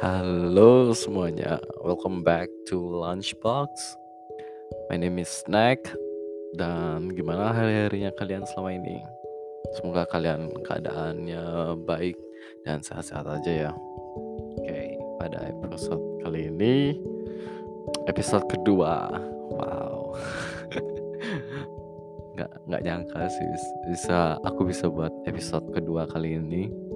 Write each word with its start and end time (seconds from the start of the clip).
Halo 0.00 0.96
semuanya, 0.96 1.60
welcome 1.84 2.24
back 2.24 2.48
to 2.64 2.80
Lunchbox. 2.80 3.68
My 4.88 4.96
name 4.96 5.20
is 5.20 5.28
Snack 5.28 5.76
dan 6.56 7.12
gimana 7.12 7.52
hari-harinya 7.52 8.08
kalian 8.16 8.48
selama 8.48 8.80
ini? 8.80 8.96
Semoga 9.76 10.08
kalian 10.08 10.56
keadaannya 10.64 11.76
baik 11.84 12.16
dan 12.64 12.80
sehat-sehat 12.80 13.28
aja 13.28 13.68
ya. 13.68 13.72
Oke, 14.56 14.96
pada 15.20 15.52
episode 15.52 16.00
kali 16.24 16.48
ini 16.48 16.96
episode 18.08 18.48
kedua. 18.48 19.20
Wow. 19.52 20.16
nggak 22.40 22.52
nggak 22.72 22.82
nyangka 22.88 23.28
sih 23.28 23.44
bisa 23.92 24.40
aku 24.48 24.64
bisa 24.64 24.88
buat 24.88 25.12
episode 25.28 25.68
kedua 25.76 26.08
kali 26.08 26.40
ini. 26.40 26.89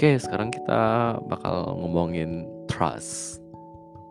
Oke, 0.00 0.16
sekarang 0.16 0.48
kita 0.48 0.80
bakal 1.28 1.76
ngomongin 1.76 2.48
trust, 2.64 3.36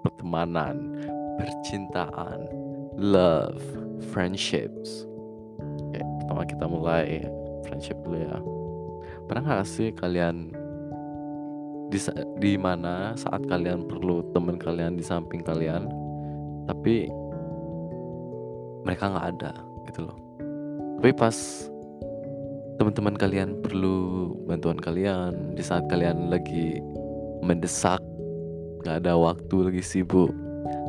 pertemanan, 0.06 0.94
percintaan, 1.42 2.46
love, 2.94 3.58
friendships. 4.14 5.10
Oke, 5.58 5.98
pertama 6.22 6.46
kita 6.46 6.70
mulai 6.70 7.26
friendship 7.66 7.98
dulu 8.06 8.22
ya. 8.22 8.38
Pernah 9.26 9.42
nggak 9.42 9.66
sih 9.66 9.90
kalian 9.98 10.54
di, 11.90 11.98
di 12.38 12.54
mana 12.54 13.18
saat 13.18 13.42
kalian 13.50 13.90
perlu 13.90 14.30
teman 14.30 14.62
kalian 14.62 14.94
di 14.94 15.02
samping 15.02 15.42
kalian, 15.42 15.90
tapi 16.70 17.10
mereka 18.86 19.10
nggak 19.10 19.28
ada 19.42 19.58
gitu 19.90 20.06
loh. 20.06 20.18
Tapi 21.02 21.18
pas 21.18 21.34
teman-teman 22.80 23.20
kalian 23.20 23.60
perlu 23.60 24.32
bantuan 24.48 24.80
kalian 24.80 25.52
di 25.52 25.60
saat 25.60 25.84
kalian 25.92 26.32
lagi 26.32 26.80
mendesak, 27.44 28.00
nggak 28.82 29.04
ada 29.04 29.20
waktu 29.20 29.68
lagi 29.68 29.84
sibuk, 29.84 30.32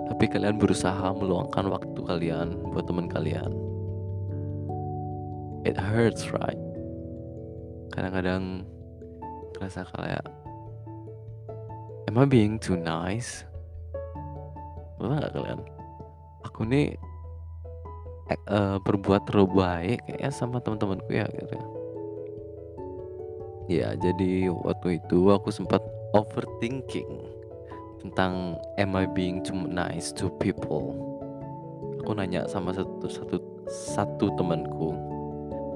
tapi 0.06 0.30
kalian 0.30 0.55
berusaha 0.55 1.10
meluangkan 1.10 1.66
waktu 1.66 2.00
kalian 2.06 2.55
buat 2.70 2.86
teman 2.86 3.10
kalian. 3.10 3.50
It 5.66 5.74
hurts, 5.74 6.30
right? 6.30 6.62
Kadang-kadang 7.91 8.62
ngerasa 9.58 9.82
kayak, 9.91 10.25
am 12.06 12.22
I 12.22 12.27
being 12.30 12.62
too 12.62 12.78
nice? 12.78 13.42
Pernah 14.94 15.27
nggak 15.27 15.34
kalian? 15.34 15.60
Aku 16.47 16.62
nih 16.70 16.94
uh, 18.47 18.78
berbuat 18.78 19.27
terlalu 19.27 19.58
baik 19.58 19.98
kayaknya 20.06 20.30
sama 20.30 20.62
teman-temanku 20.62 21.10
ya 21.10 21.27
gitu 21.34 21.79
ya. 23.70 23.94
Jadi 23.94 24.50
waktu 24.50 24.98
itu 24.98 25.30
aku 25.30 25.54
sempat 25.54 25.78
overthinking 26.10 27.06
tentang 28.02 28.58
am 28.80 28.98
I 28.98 29.06
being 29.06 29.46
too 29.46 29.54
nice 29.70 30.10
to 30.18 30.26
people. 30.42 30.98
Aku 32.02 32.16
nanya 32.18 32.50
sama 32.50 32.74
satu 32.74 33.06
satu 33.06 33.36
satu 33.70 34.26
temanku, 34.34 34.91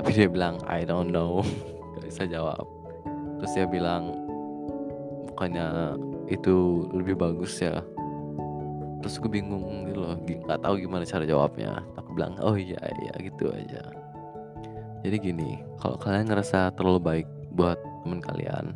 tapi 0.03 0.11
dia 0.17 0.27
bilang 0.27 0.59
I 0.67 0.83
don't 0.83 1.15
know, 1.15 1.47
gak 1.95 2.05
bisa 2.11 2.25
jawab. 2.27 2.67
Terus 3.39 3.53
dia 3.55 3.67
bilang 3.71 4.11
bukannya 5.31 6.01
itu 6.27 6.89
lebih 6.91 7.15
bagus 7.21 7.61
ya. 7.63 7.85
Terus 9.05 9.21
aku 9.21 9.29
bingung 9.29 9.85
gitu 9.85 10.01
loh, 10.01 10.17
nggak 10.17 10.65
tahu 10.65 10.81
gimana 10.81 11.05
cara 11.05 11.29
jawabnya. 11.29 11.85
Aku 12.01 12.17
bilang 12.17 12.41
oh 12.41 12.57
iya 12.57 12.81
iya 13.05 13.13
gitu 13.21 13.53
aja. 13.53 13.85
Jadi 15.05 15.21
gini, 15.21 15.61
kalau 15.77 16.01
kalian 16.01 16.33
ngerasa 16.33 16.73
terlalu 16.73 17.01
baik 17.05 17.29
buat 17.55 17.79
teman 18.03 18.21
kalian. 18.21 18.75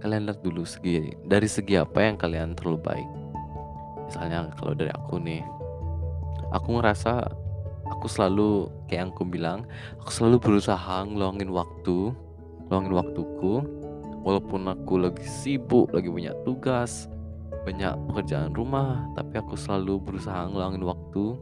Kalian 0.00 0.28
lihat 0.28 0.40
dulu 0.42 0.66
segi 0.66 1.14
dari 1.24 1.48
segi 1.48 1.78
apa 1.78 1.98
yang 2.02 2.16
kalian 2.18 2.58
terlalu 2.58 2.78
baik. 2.82 3.08
Misalnya 4.10 4.50
kalau 4.58 4.74
dari 4.74 4.90
aku 4.90 5.22
nih 5.22 5.44
aku 6.50 6.68
ngerasa 6.80 7.30
aku 7.90 8.06
selalu 8.10 8.66
kayak 8.90 9.06
yang 9.06 9.10
aku 9.14 9.24
bilang 9.28 9.58
aku 10.02 10.10
selalu 10.10 10.36
berusaha 10.42 11.06
ngeluangin 11.06 11.52
waktu 11.54 12.12
ngeluangin 12.68 12.94
waktuku. 12.96 13.54
Walaupun 14.20 14.68
aku 14.68 15.00
lagi 15.00 15.24
sibuk 15.24 15.88
lagi 15.96 16.12
banyak 16.12 16.36
tugas 16.44 17.08
banyak 17.64 17.92
pekerjaan 18.08 18.56
rumah 18.56 19.04
tapi 19.16 19.36
aku 19.36 19.56
selalu 19.56 20.00
berusaha 20.00 20.48
ngeluangin 20.48 20.84
waktu 20.84 21.36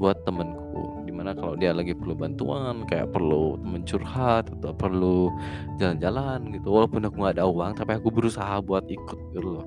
buat 0.00 0.24
temenku. 0.24 1.04
Di 1.04 1.12
mana 1.12 1.36
kalau 1.36 1.54
dia 1.54 1.76
lagi 1.76 1.92
perlu 1.92 2.16
bantuan 2.16 2.88
kayak 2.88 3.12
perlu 3.12 3.60
temen 3.60 3.82
curhat 3.84 4.48
atau 4.58 4.72
perlu 4.72 5.28
jalan-jalan 5.76 6.52
gitu. 6.56 6.68
Walaupun 6.72 7.06
aku 7.06 7.16
nggak 7.20 7.36
ada 7.38 7.46
uang 7.46 7.72
tapi 7.76 7.96
aku 7.96 8.08
berusaha 8.08 8.60
buat 8.64 8.84
ikut 8.88 9.18
gitu 9.36 9.40
loh. 9.62 9.66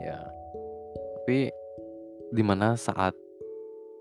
Ya. 0.00 0.18
Tapi 1.22 1.50
di 2.28 2.42
mana 2.44 2.76
saat 2.76 3.16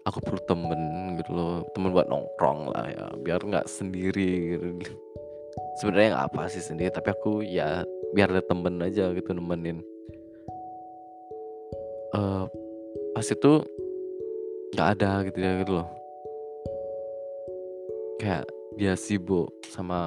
aku 0.07 0.23
perlu 0.23 0.41
temen 0.47 0.81
gitu 1.19 1.31
loh 1.35 1.53
temen 1.75 1.91
buat 1.91 2.07
nongkrong 2.07 2.71
lah 2.71 2.87
ya 2.87 3.05
biar 3.19 3.43
nggak 3.43 3.67
sendiri 3.67 4.55
gitu. 4.79 4.95
Sebenarnya 5.83 6.15
nggak 6.15 6.27
apa 6.31 6.41
sih 6.47 6.63
sendiri 6.63 6.89
tapi 6.93 7.11
aku 7.11 7.43
ya 7.43 7.83
biar 8.15 8.31
ada 8.31 8.43
temen 8.45 8.79
aja 8.79 9.11
gitu 9.11 9.35
nemenin. 9.35 9.83
Uh, 12.15 12.47
pas 13.11 13.27
itu 13.27 13.53
nggak 14.75 14.89
ada 14.99 15.11
gitu 15.27 15.37
ya 15.39 15.51
gitu 15.63 15.71
loh. 15.79 15.89
Kayak 18.17 18.45
dia 18.77 18.93
sibuk 18.93 19.49
sama 19.65 19.99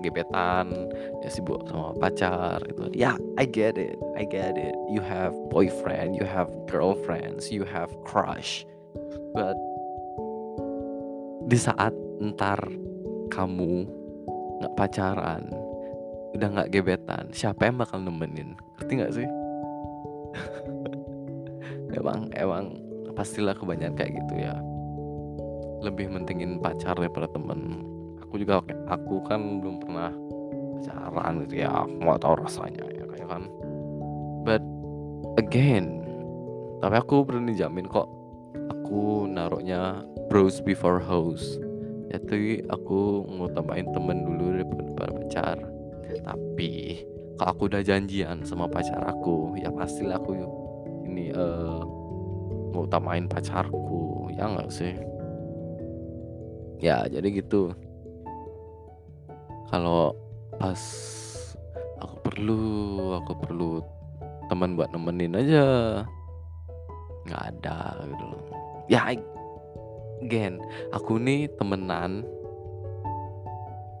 gebetan 0.00 0.88
dia 1.20 1.30
sibuk 1.30 1.66
sama 1.68 1.92
pacar 1.98 2.62
gitu. 2.68 2.88
Ya 2.94 3.14
yeah, 3.14 3.16
I 3.36 3.44
get 3.44 3.76
it 3.76 3.96
I 4.16 4.24
get 4.24 4.56
it. 4.56 4.74
You 4.88 5.04
have 5.04 5.32
boyfriend 5.52 6.16
you 6.16 6.24
have 6.24 6.48
girlfriends 6.70 7.52
you 7.52 7.64
have 7.68 7.90
crush. 8.06 8.64
But 9.36 9.58
di 11.50 11.58
saat 11.58 11.92
ntar 12.20 12.62
kamu 13.30 13.88
nggak 14.60 14.74
pacaran 14.76 15.50
udah 16.36 16.48
nggak 16.52 16.70
gebetan 16.70 17.32
siapa 17.34 17.66
yang 17.66 17.80
bakal 17.80 17.98
nemenin? 17.98 18.54
Ngerti 18.78 18.92
nggak 18.96 19.14
sih? 19.18 19.28
Emang 21.98 22.30
emang 22.38 22.79
pastilah 23.20 23.52
kebanyakan 23.52 24.00
kayak 24.00 24.16
gitu 24.16 24.34
ya. 24.40 24.56
Lebih 25.84 26.08
mentingin 26.08 26.56
pacar 26.56 26.96
daripada 26.96 27.28
temen. 27.28 27.84
Aku 28.24 28.40
juga 28.40 28.64
aku 28.88 29.20
kan 29.28 29.60
belum 29.60 29.76
pernah 29.84 30.08
pacaran 30.80 31.44
gitu 31.44 31.60
ya. 31.60 31.68
Aku 31.84 32.00
nggak 32.00 32.20
tahu 32.24 32.34
rasanya 32.40 32.84
ya 32.96 33.04
kayak 33.04 33.28
kan. 33.28 33.44
But 34.48 34.64
again 35.36 36.00
tapi 36.80 36.96
aku 36.96 37.28
berani 37.28 37.52
jamin 37.52 37.84
kok 37.84 38.08
aku 38.72 39.28
naruhnya 39.28 40.00
bros 40.32 40.64
before 40.64 40.96
hoes. 40.96 41.60
Jadi 42.08 42.64
aku 42.72 43.28
ngutamain 43.28 43.84
temen 43.92 44.24
dulu 44.24 44.56
daripada 44.56 45.12
pacar. 45.20 45.56
Tapi 46.24 47.04
kalau 47.36 47.52
aku 47.52 47.62
udah 47.68 47.84
janjian 47.84 48.48
sama 48.48 48.64
pacar 48.64 49.04
aku 49.04 49.60
ya 49.60 49.68
pastilah 49.68 50.16
aku 50.16 50.40
ini 51.04 51.36
uh, 51.36 51.99
ngutamain 52.70 53.26
pacarku 53.26 54.30
ya 54.34 54.46
nggak 54.46 54.70
sih? 54.70 54.94
Ya 56.80 57.04
jadi 57.06 57.28
gitu. 57.28 57.76
Kalau 59.68 60.16
pas 60.56 60.80
aku 62.00 62.16
perlu 62.24 62.62
aku 63.20 63.32
perlu 63.36 63.70
teman 64.48 64.74
buat 64.74 64.90
nemenin 64.90 65.36
aja. 65.36 65.66
Nggak 67.28 67.42
ada 67.54 67.78
gitu 68.08 68.24
loh. 68.24 68.42
Ya 68.90 69.12
again 70.20 70.58
aku 70.90 71.20
nih 71.20 71.46
temenan. 71.60 72.24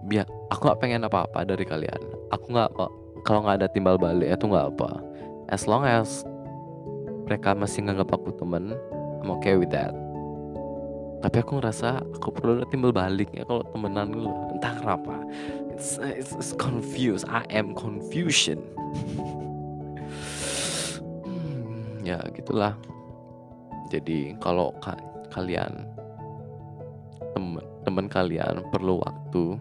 Biar 0.08 0.24
aku 0.48 0.66
nggak 0.66 0.80
pengen 0.80 1.06
apa-apa 1.06 1.44
dari 1.44 1.62
kalian. 1.68 2.00
Aku 2.32 2.50
nggak 2.50 2.72
kalau 3.22 3.44
nggak 3.44 3.60
ada 3.60 3.68
timbal 3.68 4.00
balik 4.00 4.32
itu 4.32 4.44
nggak 4.48 4.72
apa. 4.74 5.04
As 5.52 5.68
long 5.68 5.84
as 5.84 6.24
mereka 7.30 7.54
masih 7.54 7.86
nganggap 7.86 8.10
aku 8.10 8.34
temen 8.34 8.74
I'm 9.22 9.30
okay 9.38 9.54
with 9.54 9.70
that. 9.70 9.94
Tapi 11.22 11.36
aku 11.38 11.62
ngerasa 11.62 12.02
aku 12.18 12.34
perlu 12.34 12.66
timbal 12.66 12.90
balik 12.90 13.30
ya 13.30 13.46
kalau 13.46 13.62
temenan 13.70 14.10
lu 14.10 14.34
entah 14.50 14.74
kenapa. 14.74 15.22
It's, 15.70 16.02
it's, 16.02 16.34
it's 16.34 16.50
confused. 16.58 17.22
I 17.30 17.46
am 17.54 17.70
confusion. 17.78 18.58
Hmm, 21.22 22.02
ya 22.02 22.18
gitulah. 22.34 22.74
Jadi 23.94 24.34
kalau 24.42 24.74
ka 24.82 24.98
kalian 25.30 25.86
temen 27.38 27.62
temen 27.86 28.06
kalian 28.10 28.66
perlu 28.74 28.98
waktu 29.06 29.54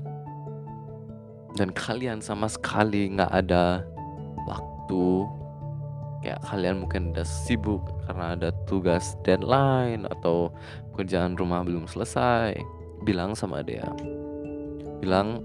dan 1.54 1.70
kalian 1.78 2.18
sama 2.18 2.50
sekali 2.50 3.14
nggak 3.14 3.30
ada 3.30 3.86
waktu 4.50 5.30
kayak 6.20 6.40
kalian 6.44 6.84
mungkin 6.84 7.16
udah 7.16 7.28
sibuk 7.28 7.84
karena 8.08 8.36
ada 8.36 8.50
tugas 8.68 9.16
deadline 9.24 10.04
atau 10.08 10.52
pekerjaan 10.92 11.40
rumah 11.40 11.64
belum 11.64 11.88
selesai 11.88 12.56
bilang 13.08 13.36
sama 13.36 13.64
dia. 13.64 13.88
Bilang 15.00 15.44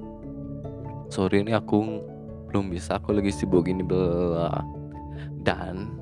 sorry 1.15 1.47
ini 1.47 1.55
aku 1.55 2.03
belum 2.51 2.71
bisa 2.71 2.99
aku 2.99 3.15
lagi 3.15 3.31
sibuk 3.31 3.67
gini 3.67 3.83
bla 3.83 4.63
dan 5.43 5.95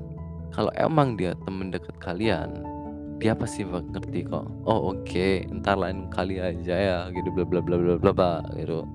kalau 0.53 0.69
emang 0.77 1.17
dia 1.17 1.33
temen 1.45 1.73
deket 1.73 1.97
kalian 1.97 2.61
dia 3.17 3.33
pasti 3.33 3.65
ngerti 3.65 4.25
kok 4.25 4.45
oh 4.65 4.93
oke 4.93 5.05
okay, 5.05 5.45
ntar 5.49 5.77
lain 5.77 6.09
kali 6.13 6.37
aja 6.41 6.75
ya 6.77 6.99
gitu 7.13 7.29
bla 7.33 7.45
bla 7.45 7.61
bla 7.61 7.77
bla 7.77 7.95
bla 7.97 8.11
bla 8.13 8.33
gitu. 8.57 8.85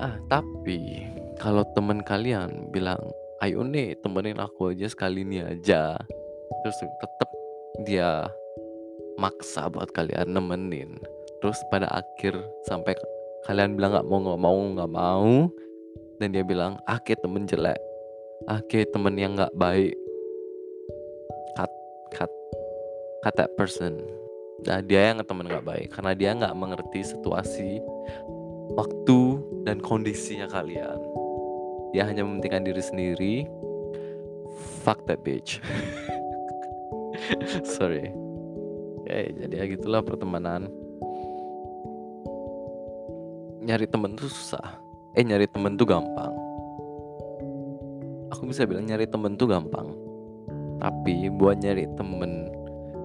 Ah 0.00 0.16
tapi 0.28 1.04
kalau 1.40 1.64
temen 1.76 2.04
kalian 2.04 2.68
bilang 2.72 3.00
ayo 3.40 3.64
nih 3.64 3.96
temenin 4.04 4.36
aku 4.36 4.76
aja 4.76 4.86
sekali 4.86 5.24
ini 5.24 5.40
aja. 5.40 5.96
Terus 6.60 6.76
tetap 7.00 7.30
dia 7.88 8.28
maksa 9.16 9.72
buat 9.72 9.88
kalian 9.96 10.36
nemenin. 10.36 11.00
Terus 11.40 11.56
pada 11.72 11.88
akhir 11.88 12.36
sampai 12.68 12.92
kalian 13.48 13.80
bilang 13.80 13.96
nggak 13.96 14.08
mau 14.08 14.18
nggak 14.20 14.40
mau 14.44 14.58
nggak 14.76 14.92
mau 14.92 15.32
dan 16.20 16.28
dia 16.36 16.44
bilang 16.44 16.76
kayak 16.84 17.24
temen 17.24 17.48
jelek. 17.48 17.80
Kayak 18.68 18.92
temen 18.92 19.16
yang 19.16 19.32
nggak 19.40 19.56
baik. 19.56 19.96
Cut 21.56 21.72
cut 22.12 22.32
cut 23.24 23.34
that 23.40 23.50
person. 23.56 24.04
Nah 24.68 24.84
dia 24.84 25.16
yang 25.16 25.24
temen 25.24 25.48
nggak 25.48 25.64
baik 25.64 25.88
karena 25.96 26.12
dia 26.12 26.36
nggak 26.36 26.52
mengerti 26.52 27.00
situasi 27.00 27.80
waktu 28.76 29.40
dan 29.64 29.80
kondisinya 29.80 30.46
kalian 30.46 31.19
dia 31.90 32.06
hanya 32.06 32.22
mementingkan 32.22 32.62
diri 32.62 32.82
sendiri. 32.82 33.34
Fuck 34.86 35.04
that 35.10 35.22
bitch. 35.26 35.58
Sorry. 37.76 38.10
Oke, 39.00 39.34
jadi 39.42 39.54
ya 39.54 39.64
gitulah 39.66 40.00
pertemanan. 40.06 40.70
Nyari 43.60 43.86
temen 43.90 44.14
tuh 44.16 44.30
susah. 44.30 44.78
Eh 45.18 45.26
nyari 45.26 45.50
temen 45.50 45.74
tuh 45.74 45.84
gampang. 45.84 46.32
Aku 48.30 48.46
bisa 48.46 48.64
bilang 48.64 48.86
nyari 48.86 49.10
temen 49.10 49.34
tuh 49.34 49.50
gampang. 49.50 49.90
Tapi 50.80 51.28
buat 51.34 51.60
nyari 51.60 51.90
temen 51.98 52.48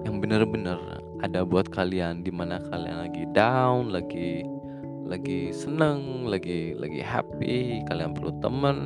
yang 0.06 0.22
bener-bener 0.22 0.78
ada 1.20 1.42
buat 1.42 1.66
kalian 1.68 2.22
di 2.22 2.30
mana 2.30 2.62
kalian 2.70 3.10
lagi 3.10 3.24
down 3.34 3.90
lagi 3.90 4.46
lagi 5.06 5.54
seneng 5.54 6.26
lagi 6.26 6.74
lagi 6.74 6.98
happy 6.98 7.86
kalian 7.86 8.10
perlu 8.10 8.34
temen 8.42 8.76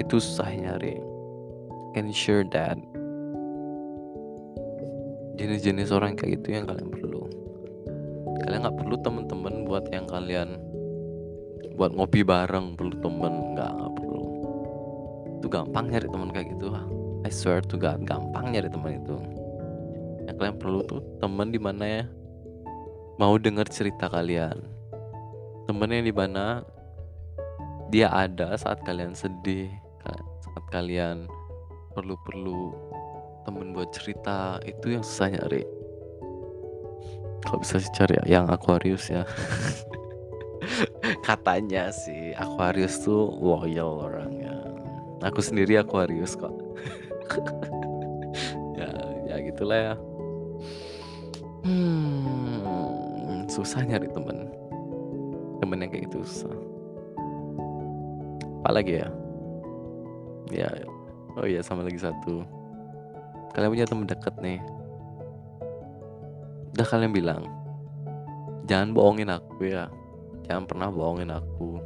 itu 0.00 0.16
susah 0.16 0.48
nyari. 0.48 0.96
Can 1.92 2.08
sure 2.12 2.44
that 2.52 2.80
jenis-jenis 5.36 5.92
orang 5.92 6.16
kayak 6.16 6.40
gitu 6.40 6.56
yang 6.56 6.64
kalian 6.64 6.88
perlu. 6.88 7.28
Kalian 8.44 8.64
nggak 8.64 8.78
perlu 8.80 8.96
temen-temen 9.04 9.54
buat 9.68 9.84
yang 9.92 10.08
kalian 10.08 10.56
buat 11.76 11.92
ngopi 11.92 12.24
bareng 12.24 12.72
perlu 12.80 12.96
temen 13.04 13.32
nggak 13.52 13.70
nggak 13.76 13.92
perlu. 14.00 14.24
Itu 15.40 15.46
gampang 15.52 15.92
nyari 15.92 16.08
temen 16.08 16.32
kayak 16.32 16.48
gitu 16.56 16.72
I 17.20 17.28
swear 17.28 17.60
to 17.68 17.76
God 17.76 18.08
gampang 18.08 18.56
nyari 18.56 18.72
temen 18.72 18.96
itu. 18.96 19.16
Yang 20.24 20.36
kalian 20.40 20.56
perlu 20.56 20.80
tuh 20.88 21.04
temen 21.20 21.52
di 21.52 21.60
mana 21.60 21.84
ya? 21.84 22.04
Mau 23.20 23.36
denger 23.36 23.68
cerita 23.68 24.08
kalian 24.08 24.75
temen 25.66 25.90
yang 25.90 26.06
di 26.06 26.14
mana 26.14 26.62
dia 27.90 28.10
ada 28.10 28.54
saat 28.58 28.82
kalian 28.86 29.14
sedih 29.14 29.70
saat 30.42 30.64
kalian 30.70 31.26
perlu-perlu 31.94 32.74
temen 33.46 33.74
buat 33.74 33.90
cerita 33.94 34.58
itu 34.66 34.98
yang 34.98 35.02
susah 35.02 35.34
nyari 35.34 35.62
kalau 37.46 37.62
bisa 37.62 37.78
sih 37.78 37.92
cari 37.94 38.18
yang 38.26 38.50
Aquarius 38.50 39.10
ya 39.10 39.22
Katanya 41.26 41.94
sih 41.94 42.34
Aquarius 42.34 43.02
tuh 43.02 43.30
loyal 43.38 44.02
orangnya. 44.02 44.54
Aku 45.22 45.40
sendiri 45.40 45.78
Aquarius 45.78 46.36
kok. 46.36 46.52
ya, 48.80 48.90
ya 49.30 49.36
gitulah 49.42 49.78
ya. 49.92 49.94
Hmm, 51.66 53.46
susah 53.50 53.82
nyari 53.82 54.06
temen. 54.10 54.45
Temen 55.66 55.82
yang 55.82 55.90
kayak 55.90 56.06
gitu 56.06 56.22
susah. 56.22 56.54
Apalagi 58.62 59.02
ya? 59.02 59.08
Ya, 60.54 60.70
oh 61.34 61.42
iya 61.42 61.58
sama 61.58 61.82
lagi 61.82 61.98
satu. 61.98 62.46
Kalian 63.50 63.74
punya 63.74 63.86
temen 63.90 64.06
deket 64.06 64.34
nih. 64.38 64.62
Udah 66.78 66.86
kalian 66.86 67.10
bilang, 67.10 67.42
jangan 68.66 68.90
bohongin 68.90 69.30
aku 69.30 69.62
ya 69.62 69.86
jangan 70.46 70.66
pernah 70.66 70.88
bohongin 70.90 71.30
aku 71.30 71.78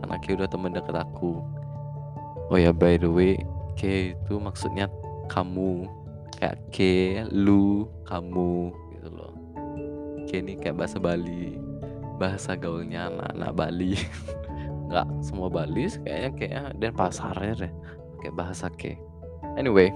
karena 0.00 0.16
K 0.22 0.26
udah 0.38 0.48
temen 0.48 0.70
deket 0.70 0.94
aku 0.94 1.42
oh 2.48 2.58
ya 2.58 2.70
by 2.70 2.94
the 2.98 3.10
way 3.10 3.34
K 3.74 4.14
itu 4.14 4.34
maksudnya 4.38 4.86
kamu 5.26 5.90
kayak 6.38 6.58
K 6.70 6.78
lu 7.30 7.90
kamu 8.06 8.70
gitu 8.94 9.08
loh 9.10 9.34
K 10.30 10.38
ini 10.38 10.54
kayak 10.58 10.78
bahasa 10.78 11.02
Bali 11.02 11.58
bahasa 12.18 12.58
gaulnya 12.58 13.08
anak-anak 13.08 13.50
Bali. 13.54 13.94
Nggak 14.90 15.06
semua 15.22 15.48
Bali 15.48 15.86
kayaknya 15.86 16.30
kayaknya. 16.34 16.62
Dan 16.76 16.92
pasarnya 16.92 17.54
deh 17.66 17.72
kayak 18.20 18.34
bahasa 18.34 18.66
K. 18.74 18.98
Anyway 19.54 19.94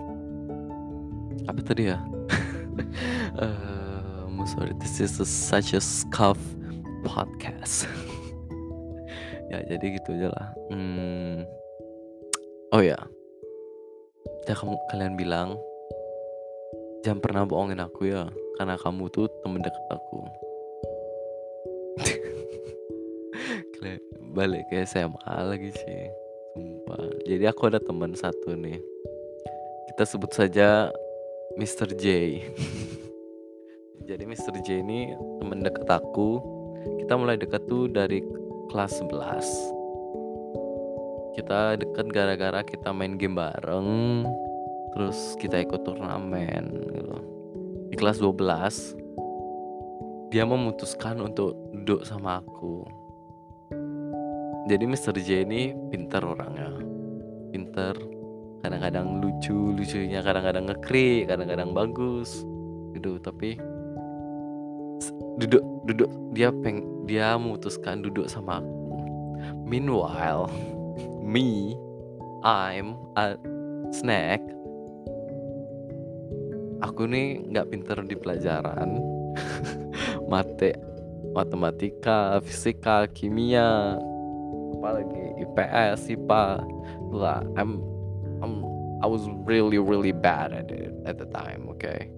apa 1.46 1.60
tadi 1.62 1.90
ya? 1.90 1.98
Uh, 3.32 4.44
sorry 4.48 4.72
this 4.80 4.96
is 4.96 5.20
a, 5.20 5.28
such 5.28 5.76
a 5.76 5.80
scuff 5.80 6.40
podcast. 7.04 7.84
Ya 9.52 9.60
jadi 9.68 10.00
gitu 10.00 10.16
aja 10.16 10.32
lah. 10.32 10.48
Hmm. 10.72 11.44
oh 12.72 12.80
ya. 12.80 12.96
Ya 14.48 14.56
kamu 14.56 14.80
kalian 14.88 15.20
bilang 15.20 15.60
jangan 17.04 17.20
pernah 17.20 17.44
bohongin 17.44 17.84
aku 17.84 18.08
ya. 18.08 18.32
Karena 18.56 18.80
kamu 18.80 19.12
tuh 19.12 19.28
temen 19.44 19.60
dekat 19.60 19.84
aku 19.92 20.24
balik 24.32 24.64
ke 24.70 24.86
SMA 24.86 25.34
lagi 25.44 25.74
sih 25.74 26.22
sumpah. 26.52 27.04
Jadi 27.26 27.44
aku 27.48 27.68
ada 27.68 27.80
teman 27.82 28.16
satu 28.16 28.56
nih. 28.56 28.80
Kita 29.92 30.08
sebut 30.08 30.32
saja 30.32 30.88
Mr. 31.58 31.92
J. 31.96 32.04
Jadi 34.08 34.24
Mr. 34.24 34.54
J 34.64 34.80
ini 34.80 35.12
temen 35.40 35.60
dekat 35.60 35.88
aku. 35.88 36.40
Kita 37.02 37.14
mulai 37.14 37.38
dekat 37.38 37.62
tuh 37.70 37.86
dari 37.86 38.24
kelas 38.72 39.04
11 39.04 39.82
kita 41.32 41.80
deket 41.80 42.12
gara-gara 42.12 42.60
kita 42.60 42.92
main 42.92 43.16
game 43.16 43.40
bareng 43.40 44.20
terus 44.92 45.32
kita 45.40 45.64
ikut 45.64 45.80
turnamen 45.80 46.68
gitu. 46.92 47.16
Di 47.88 47.96
kelas 47.96 48.20
12 48.20 50.28
dia 50.28 50.44
memutuskan 50.44 51.24
untuk 51.24 51.56
duduk 51.72 52.04
sama 52.04 52.44
aku 52.44 52.84
jadi 54.62 54.84
Mr. 54.86 55.18
J 55.18 55.42
ini 55.42 55.74
pinter 55.90 56.22
orangnya. 56.22 56.70
Pinter 57.50 57.98
kadang-kadang 58.62 59.18
lucu 59.18 59.74
lucunya 59.74 60.22
kadang-kadang 60.22 60.70
ngekrik 60.70 61.26
kadang-kadang 61.26 61.74
bagus. 61.74 62.46
Gitu 62.94 63.18
tapi 63.18 63.58
duduk 65.40 65.64
duduk 65.88 66.10
dia 66.30 66.54
peng 66.54 67.06
dia 67.10 67.34
memutuskan 67.34 68.06
duduk 68.06 68.30
sama 68.30 68.62
aku. 68.62 69.02
Meanwhile 69.66 70.46
me 71.32 71.74
I'm 72.46 72.94
a 73.18 73.34
snack. 73.90 74.38
Aku 76.82 77.06
nih 77.10 77.42
nggak 77.50 77.66
pinter 77.70 77.98
di 78.06 78.14
pelajaran. 78.14 79.02
Mate 80.30 80.78
matematika 81.32 82.38
fisika 82.44 83.08
kimia 83.08 83.96
apalagi 84.82 85.38
IPS 85.46 86.10
IPA 86.10 86.66
lah 87.14 87.46
I'm 87.54 87.78
I'm 88.42 88.66
I 88.98 89.06
was 89.06 89.22
really 89.46 89.78
really 89.78 90.10
bad 90.10 90.50
at 90.50 90.74
it 90.74 90.90
at 91.06 91.22
the 91.22 91.30
time 91.30 91.70
okay 91.78 92.10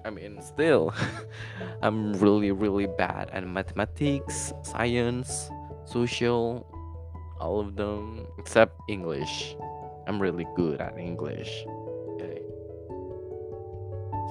I 0.00 0.08
mean, 0.08 0.40
still, 0.40 0.96
I'm 1.84 2.16
really, 2.16 2.52
really 2.52 2.88
bad 2.88 3.28
at 3.36 3.44
mathematics, 3.44 4.52
science, 4.64 5.50
social, 5.84 6.64
all 7.40 7.60
of 7.60 7.76
them 7.76 8.24
except 8.38 8.80
English. 8.88 9.56
I'm 10.08 10.20
really 10.20 10.48
good 10.56 10.80
at 10.80 10.96
English. 10.96 11.52
Okay. 12.16 12.40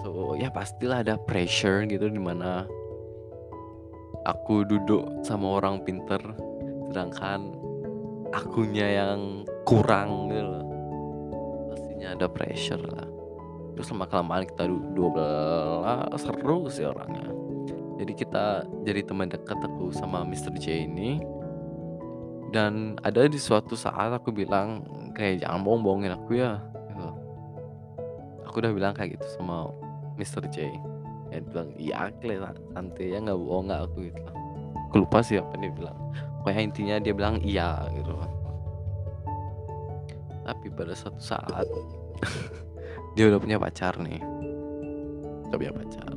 So 0.01 0.33
ya 0.41 0.49
pastilah 0.49 1.05
ada 1.05 1.21
pressure 1.21 1.85
gitu 1.85 2.09
di 2.09 2.21
mana 2.21 2.65
aku 4.25 4.65
duduk 4.65 5.21
sama 5.21 5.61
orang 5.61 5.85
pinter, 5.85 6.21
sedangkan 6.89 7.53
akunya 8.33 9.05
yang 9.05 9.45
kurang 9.63 10.33
gitu. 10.33 10.59
Pastinya 11.69 12.07
ada 12.17 12.27
pressure 12.27 12.83
lah 12.83 13.07
terus 13.79 13.95
lama 13.95 14.11
kelamaan 14.11 14.43
kita 14.43 14.67
dua 14.91 15.09
belas 15.15 16.19
seru 16.19 16.67
sih 16.67 16.83
orangnya 16.83 17.31
jadi 17.95 18.11
kita 18.11 18.45
jadi 18.83 19.07
teman 19.07 19.31
dekat 19.31 19.55
aku 19.55 19.91
sama 19.95 20.27
Mr. 20.27 20.51
J 20.59 20.87
ini 20.87 21.19
Dan 22.49 22.97
ada 23.05 23.29
di 23.29 23.37
suatu 23.37 23.77
saat 23.77 24.09
aku 24.09 24.33
bilang 24.33 24.81
kayak 25.13 25.45
jangan 25.45 25.61
bohong-bohongin 25.61 26.17
aku 26.17 26.41
ya 26.41 26.57
gitu. 26.89 27.07
Aku 28.49 28.55
udah 28.57 28.73
bilang 28.73 28.97
kayak 28.97 29.21
gitu 29.21 29.27
sama 29.37 29.69
Mr. 30.17 30.49
J. 30.49 30.73
Dia 31.29 31.45
bilang, 31.45 31.69
"Iya, 31.77 32.09
Kle, 32.17 32.41
santai 32.73 33.13
ya 33.13 33.21
nggak 33.21 33.37
bohong 33.37 33.69
nggak 33.69 33.81
aku," 33.85 34.09
gitu. 34.09 34.21
Aku 34.89 35.05
lupa 35.05 35.21
sih 35.21 35.37
apa 35.37 35.53
dia 35.61 35.69
bilang. 35.69 35.93
Pokoknya 36.39 36.61
intinya 36.63 36.95
dia 37.03 37.13
bilang 37.13 37.43
iya 37.43 37.83
gitu. 37.93 38.15
Tapi 40.47 40.65
pada 40.73 40.95
suatu 40.95 41.19
saat 41.19 41.67
dia 43.19 43.27
udah 43.27 43.39
punya 43.39 43.59
pacar 43.59 43.99
nih. 43.99 44.23
Udah 45.51 45.57
punya 45.59 45.73
pacar. 45.75 46.13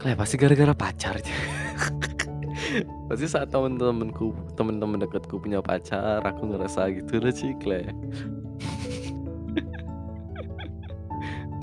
Kle, 0.00 0.16
pasti 0.16 0.34
gara-gara 0.40 0.72
pacar 0.72 1.20
aja. 1.20 1.36
Pasti 3.10 3.26
saat 3.26 3.50
temen-temenku, 3.50 4.30
temen-temen 4.54 5.02
dekatku 5.02 5.42
punya 5.42 5.58
pacar, 5.58 6.22
aku 6.22 6.54
ngerasa 6.54 6.88
gitu 6.94 7.18
loh 7.18 7.34
sih, 7.34 7.52
Kle. 7.58 7.84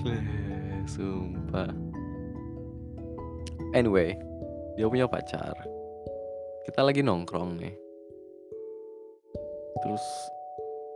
Kle, 0.03 0.19
sumpah. 0.85 1.71
Anyway, 3.71 4.13
dia 4.75 4.85
punya 4.85 5.07
pacar. 5.07 5.55
Kita 6.67 6.83
lagi 6.83 6.99
nongkrong 6.99 7.63
nih. 7.63 7.75
Terus 9.79 10.03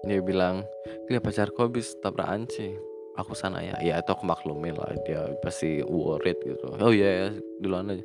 dia 0.03 0.19
bilang, 0.19 0.67
"Kle, 1.07 1.23
pacarku 1.23 1.63
habis 1.63 1.95
tabrakan 2.03 2.43
sih." 2.51 2.75
Aku 3.15 3.31
sana 3.31 3.63
ya. 3.63 3.79
Ya 3.79 3.95
itu 4.03 4.11
aku 4.11 4.27
maklumin 4.27 4.75
lah, 4.75 4.91
dia 5.07 5.31
pasti 5.39 5.79
worried 5.87 6.35
gitu. 6.43 6.75
"Oh 6.75 6.91
iya 6.91 7.09
ya, 7.23 7.27
duluan 7.63 7.87
aja." 7.87 8.03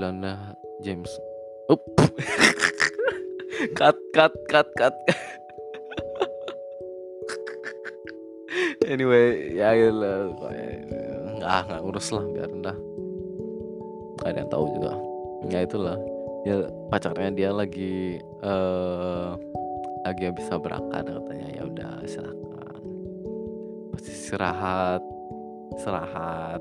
Duluan 0.00 0.24
James. 0.80 1.12
Up. 1.68 1.84
Cut 3.78 3.98
cut 4.16 4.32
cut 4.48 4.68
cut. 4.78 4.94
Anyway, 8.88 9.52
ya 9.52 9.76
iyalah 9.76 10.32
pokoknya 10.32 10.68
nggak 11.36 11.60
nggak 11.68 11.80
ngurus 11.84 12.08
lah, 12.08 12.24
biarin 12.32 12.64
dah. 12.64 12.76
Nggak 14.16 14.28
ada 14.32 14.38
yang 14.40 14.48
tahu 14.48 14.64
juga. 14.72 14.92
Ya 15.52 15.60
itulah, 15.68 16.00
dia 16.48 16.64
pacarnya 16.88 17.28
dia 17.36 17.50
lagi, 17.52 18.16
eee, 18.24 19.30
lagi 20.08 20.22
habis 20.24 20.48
tabrakan 20.48 21.04
katanya, 21.04 21.48
ya 21.52 21.62
udah 21.68 21.92
silakan. 22.08 22.80
Pas 23.92 24.04
istirahat 24.08 25.04
istirahat, 25.76 26.60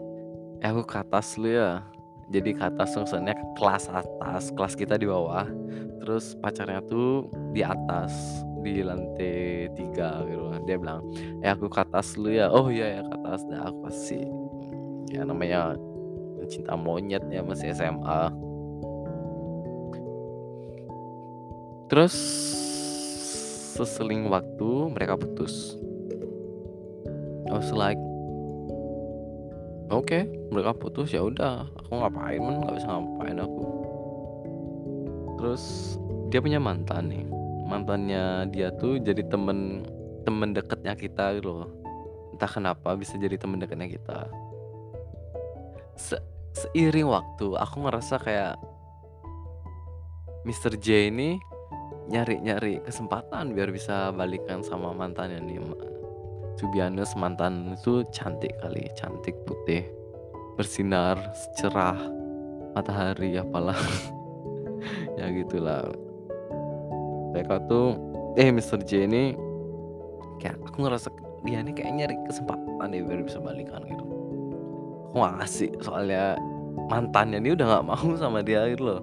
eh 0.60 0.67
aku 0.67 0.84
ke 0.84 1.00
atas 1.00 1.39
dulu 1.39 1.56
ya. 1.56 1.79
Jadi 2.27 2.60
ke 2.60 2.63
atas 2.67 2.91
maksudnya 3.00 3.32
ke 3.32 3.46
kelas 3.56 3.88
atas, 3.88 4.51
kelas 4.51 4.75
kita 4.75 5.00
di 5.00 5.08
bawah, 5.08 5.48
terus 6.03 6.36
pacarnya 6.44 6.84
tuh 6.84 7.32
di 7.56 7.63
atas, 7.63 8.44
di 8.60 8.84
lantai 8.84 9.72
3 9.72 10.27
gitu. 10.27 10.44
Dia 10.67 10.75
bilang, 10.75 11.08
"Eh 11.39 11.48
aku 11.48 11.72
ke 11.72 11.79
atas 11.79 12.20
dulu 12.20 12.36
ya." 12.36 12.51
"Oh 12.51 12.67
iya 12.67 13.00
ya 13.00 13.01
ke 13.08 13.15
atas." 13.15 13.48
Dah 13.48 13.72
aku 13.72 13.79
kasih, 13.88 14.27
ya 15.08 15.24
namanya 15.24 15.79
cinta 16.51 16.75
monyet 16.75 17.24
ya 17.32 17.39
masih 17.48 17.72
SMA. 17.72 18.47
Terus 21.88 22.15
seseling 23.77 24.27
waktu 24.27 24.70
mereka 24.91 25.15
putus. 25.15 25.79
I 27.48 27.56
was 27.56 27.72
like 27.72 28.00
Oke, 29.88 30.27
mereka 30.51 30.75
putus 30.75 31.15
ya 31.15 31.24
udah, 31.24 31.63
aku 31.79 31.96
ngapain 31.96 32.44
men, 32.44 32.60
nggak 32.60 32.75
bisa 32.75 32.91
ngapain 32.91 33.39
aku. 33.39 33.65
Terus 35.39 35.63
dia 36.27 36.44
punya 36.44 36.60
mantan 36.60 37.08
nih, 37.08 37.24
mantannya 37.72 38.51
dia 38.51 38.67
tuh 38.75 39.00
jadi 39.00 39.24
temen 39.32 39.88
temen 40.27 40.51
deketnya 40.51 40.91
kita 40.91 41.39
gitu 41.39 41.63
loh. 41.63 41.72
Entah 42.36 42.51
kenapa 42.51 43.00
bisa 43.00 43.15
jadi 43.15 43.39
temen 43.39 43.63
deketnya 43.63 43.88
kita. 43.88 44.27
Se 45.96 46.20
seiring 46.51 47.08
waktu 47.08 47.56
aku 47.56 47.88
ngerasa 47.88 48.20
kayak 48.20 48.60
Mr. 50.44 50.75
J 50.75 51.15
ini 51.15 51.39
nyari-nyari 52.08 52.80
kesempatan 52.88 53.52
biar 53.52 53.70
bisa 53.72 54.16
balikan 54.16 54.64
sama 54.64 54.96
mantannya 54.96 55.44
nih, 55.44 55.60
honest 56.64 57.14
mantan 57.20 57.76
itu 57.76 58.02
cantik 58.10 58.56
kali, 58.64 58.88
cantik, 58.96 59.36
putih, 59.46 59.86
bersinar, 60.56 61.20
cerah, 61.60 62.00
matahari 62.74 63.38
apalah. 63.38 63.78
Ya 65.18 65.34
gitulah. 65.34 65.82
Mereka 67.34 67.66
tuh 67.66 67.98
eh 68.38 68.54
Mr. 68.54 68.86
J 68.86 69.10
ini 69.10 69.34
kayak 70.38 70.62
aku 70.62 70.86
ngerasa 70.86 71.10
dia 71.42 71.66
ini 71.66 71.74
kayak 71.74 71.92
nyari 71.98 72.16
kesempatan 72.30 72.94
deh 72.94 73.02
biar 73.02 73.26
bisa 73.26 73.42
balikan 73.42 73.82
gitu. 73.90 74.06
Aku 75.10 75.18
ngasih 75.18 75.74
soalnya 75.82 76.38
mantannya 76.86 77.42
ini 77.42 77.58
udah 77.58 77.66
nggak 77.66 77.86
mau 77.90 78.14
sama 78.14 78.46
dia 78.46 78.70
gitu 78.70 78.94
loh. 78.94 79.02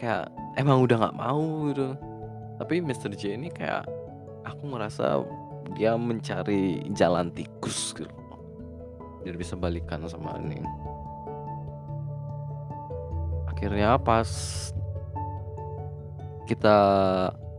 Kayak 0.00 0.32
emang 0.58 0.82
udah 0.86 0.96
nggak 1.06 1.18
mau 1.18 1.70
gitu. 1.70 1.94
Tapi 2.58 2.74
Mr. 2.78 3.12
J 3.14 3.34
ini 3.34 3.50
kayak 3.50 3.86
aku 4.46 4.62
ngerasa 4.70 5.22
dia 5.74 5.98
mencari 5.98 6.84
jalan 6.94 7.32
tikus 7.34 7.96
gitu. 7.96 8.10
Biar 9.24 9.36
bisa 9.40 9.56
balikan 9.56 10.04
sama 10.06 10.36
ini. 10.38 10.60
Akhirnya 13.48 13.96
pas 13.96 14.28
kita, 16.44 16.76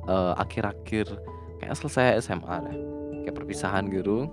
eee, 0.05 0.33
akhir-akhir 0.37 1.05
kayaknya 1.57 1.77
selesai 1.81 2.21
SMA 2.21 2.55
deh, 2.69 2.77
kayak 3.25 3.35
perpisahan 3.41 3.89
gitu, 3.89 4.29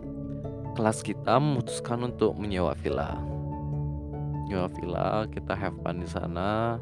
kelas 0.76 1.00
kita 1.00 1.40
memutuskan 1.40 2.12
untuk 2.12 2.36
menyewa 2.36 2.76
villa. 2.76 3.16
Nyewa 4.44 4.68
villa, 4.68 5.24
kita 5.32 5.56
have 5.56 5.72
fun 5.80 6.04
di 6.04 6.08
sana. 6.08 6.76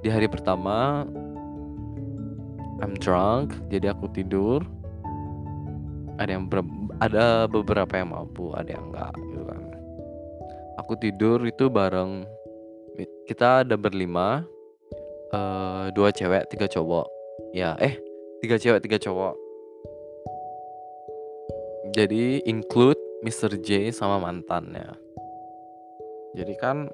Di 0.00 0.08
hari 0.08 0.32
pertama 0.32 1.04
I'm 2.80 2.96
drunk, 2.96 3.52
jadi 3.68 3.92
aku 3.92 4.08
tidur. 4.16 4.64
Ada 6.16 6.36
yang 6.36 6.48
berem 6.48 6.88
ada 7.00 7.44
beberapa 7.48 7.96
yang 7.96 8.12
mampu, 8.12 8.52
ada 8.56 8.72
yang 8.72 8.92
enggak 8.92 9.12
gitu 9.20 9.44
kan. 9.44 9.62
Aku 10.80 10.96
tidur 10.96 11.44
itu 11.44 11.68
bareng 11.68 12.24
kita 13.28 13.64
ada 13.64 13.76
berlima, 13.76 14.44
eee, 15.32 15.92
2 15.92 16.16
cewek, 16.16 16.48
3 16.48 16.68
cowok. 16.68 17.06
Ya, 17.52 17.76
eh 17.80 18.00
3 18.40 18.56
cewek, 18.56 18.80
3 18.80 18.96
cowok. 18.96 19.36
Jadi 21.92 22.40
include 22.48 23.00
Mr. 23.20 23.60
J 23.60 23.92
sama 23.92 24.16
mantannya. 24.16 24.96
Jadi 26.32 26.54
kan 26.56 26.88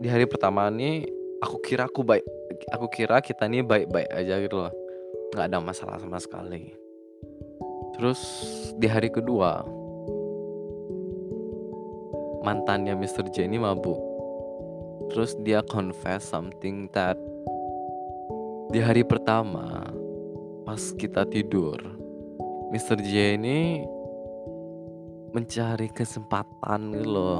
di 0.00 0.08
hari 0.08 0.24
pertama 0.24 0.72
nih 0.72 1.04
aku 1.44 1.60
kira 1.60 1.84
aku 1.88 2.00
baik 2.00 2.24
aku 2.72 2.86
kira 2.88 3.20
kita 3.20 3.44
nih 3.46 3.62
baik-baik 3.62 4.10
aja 4.10 4.40
gitu 4.40 4.56
loh, 4.64 4.72
nggak 5.34 5.46
ada 5.52 5.58
masalah 5.60 6.00
sama 6.00 6.16
sekali. 6.16 6.72
Terus 7.96 8.20
di 8.76 8.86
hari 8.88 9.08
kedua 9.08 9.64
mantannya 12.44 12.94
Mr. 12.94 13.26
J 13.32 13.50
ini 13.50 13.58
mabuk. 13.58 13.98
Terus 15.10 15.34
dia 15.42 15.62
confess 15.62 16.26
something 16.26 16.90
that 16.94 17.18
di 18.70 18.82
hari 18.82 19.06
pertama 19.06 19.86
pas 20.66 20.82
kita 20.98 21.22
tidur, 21.30 21.78
Mr. 22.74 22.98
J 22.98 23.38
ini 23.38 23.86
mencari 25.30 25.86
kesempatan 25.94 26.90
gitu 26.96 27.06
loh, 27.06 27.38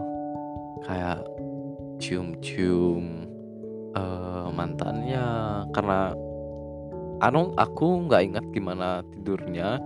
kayak 0.87 1.27
cium-cium, 1.99 3.26
eee, 3.97 4.47
mantannya 4.53 5.25
karena 5.73 6.13
anu 7.25 7.57
aku 7.57 8.07
nggak 8.07 8.23
ingat 8.29 8.45
gimana 8.53 9.01
tidurnya, 9.17 9.81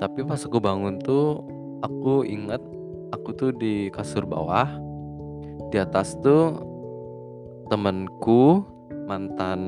tapi 0.00 0.24
pas 0.24 0.40
aku 0.40 0.56
bangun 0.56 0.96
tuh 1.04 1.44
aku 1.84 2.24
ingat 2.24 2.64
aku 3.12 3.36
tuh 3.36 3.50
di 3.52 3.92
kasur 3.92 4.24
bawah, 4.24 4.66
di 5.68 5.76
atas 5.76 6.16
tuh 6.24 6.56
temenku, 7.68 8.64
mantan 9.06 9.60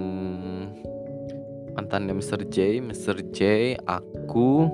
mantannya 1.73 2.13
Mr. 2.17 2.45
J, 2.53 2.85
Mr. 2.85 3.17
J, 3.33 3.41
aku, 3.89 4.69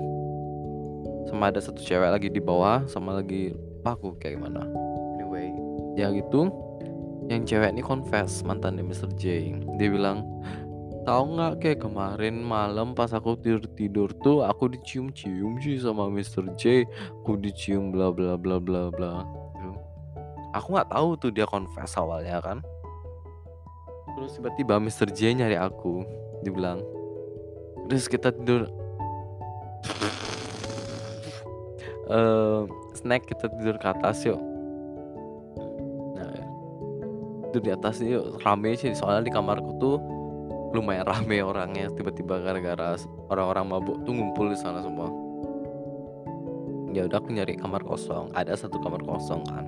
sama 1.31 1.47
ada 1.47 1.63
satu 1.63 1.79
cewek 1.79 2.11
lagi 2.11 2.27
di 2.27 2.43
bawah, 2.43 2.83
sama 2.91 3.19
lagi 3.19 3.55
lupa 3.55 3.95
aku 3.95 4.19
kayak 4.19 4.35
gimana. 4.35 4.67
Anyway, 5.15 5.47
ya 5.95 6.11
gitu, 6.11 6.51
yang 7.29 7.45
cewek 7.45 7.77
ini 7.77 7.85
confess 7.85 8.41
mantannya 8.41 8.81
Mr. 8.81 9.13
J. 9.13 9.53
Dia 9.77 9.89
bilang, 9.93 10.25
"Tahu 11.05 11.37
nggak 11.37 11.53
kayak 11.61 11.85
kemarin 11.85 12.41
malam 12.41 12.97
pas 12.97 13.13
aku 13.13 13.37
tidur-tidur 13.37 14.09
tuh 14.25 14.41
aku 14.41 14.73
dicium-cium 14.73 15.61
sih 15.61 15.77
sama 15.77 16.09
Mr. 16.09 16.57
J, 16.57 16.89
aku 17.21 17.37
dicium 17.37 17.93
bla 17.93 18.09
bla 18.09 18.33
bla 18.33 18.57
bla 18.57 18.89
bla." 18.89 19.29
Aku 20.57 20.73
nggak 20.73 20.89
tahu 20.89 21.09
tuh 21.21 21.29
dia 21.29 21.45
confess 21.45 21.93
awalnya 22.01 22.41
kan. 22.41 22.65
Terus 24.17 24.41
tiba-tiba 24.41 24.81
Mister 24.81 25.05
J 25.05 25.37
nyari 25.37 25.53
aku, 25.53 26.01
dibilang, 26.41 26.81
"Terus 27.85 28.09
kita 28.09 28.33
tidur" 28.33 28.65
eee, 32.09 32.59
"Snack 32.97 33.29
kita 33.29 33.53
tidur 33.53 33.77
ke 33.77 33.87
atas 33.93 34.25
yuk." 34.25 34.41
Tidur 37.49 37.61
di 37.65 37.71
atas 37.73 37.97
yuk, 38.05 38.45
rame 38.45 38.77
sih 38.77 38.93
soalnya 38.93 39.25
di 39.25 39.33
kamarku 39.33 39.81
tuh 39.81 39.97
lumayan 40.73 41.05
rame 41.11 41.41
orangnya, 41.41 41.89
tiba-tiba 41.97 42.37
gara-gara 42.45 42.93
orang-orang 43.33 43.65
mabuk 43.65 43.97
tuh 44.05 44.13
ngumpul 44.13 44.53
di 44.53 44.57
sana 44.57 44.85
semua. 44.85 45.09
Ya 46.93 47.05
udah 47.05 47.21
aku 47.21 47.33
nyari 47.33 47.57
kamar 47.57 47.85
kosong, 47.85 48.33
ada 48.33 48.53
satu 48.53 48.77
kamar 48.81 49.01
kosong 49.05 49.45
kan. 49.45 49.65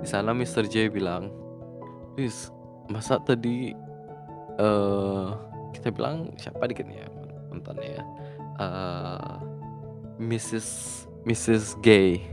Di 0.00 0.08
sana 0.08 0.32
Mister 0.32 0.64
J 0.64 0.88
bilang, 0.92 1.32
"Wis, 2.16 2.52
masa 2.88 3.20
tadi" 3.20 3.72
eee, 4.58 5.28
kita 5.76 5.88
bilang 5.92 6.32
siapa 6.36 6.68
dikit 6.68 6.84
ya 6.88 7.08
mantannya 7.48 8.00
ya, 8.00 8.04
eee, 8.60 9.32
Mrs. 10.18 10.68
Mrs. 11.24 11.78
Gay, 11.84 12.24